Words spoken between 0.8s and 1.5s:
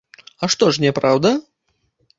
няпраўда?